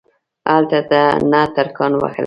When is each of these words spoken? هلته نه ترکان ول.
هلته 0.49 1.01
نه 1.31 1.41
ترکان 1.55 1.91
ول. 1.99 2.13